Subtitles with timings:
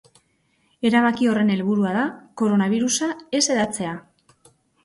[0.89, 2.07] Erabaki horren helburua da
[2.43, 3.11] koronabirusa
[3.41, 3.97] ez hedatzea.